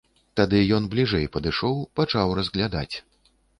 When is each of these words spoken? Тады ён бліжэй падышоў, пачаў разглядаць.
Тады 0.39 0.61
ён 0.77 0.87
бліжэй 0.93 1.27
падышоў, 1.37 1.77
пачаў 2.01 2.35
разглядаць. 2.43 2.95